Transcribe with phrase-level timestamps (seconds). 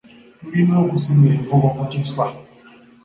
[0.39, 2.25] Tulina okusima envubo ku kiswa.